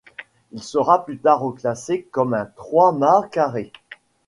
Il 0.51 0.63
sera 0.63 1.05
plus 1.05 1.19
tard 1.19 1.41
reclassé 1.41 2.07
comme 2.11 2.33
un 2.33 2.47
trois-mâts 2.47 3.29
carré. 3.31 3.71